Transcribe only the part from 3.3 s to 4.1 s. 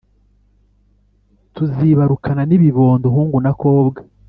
na kobwa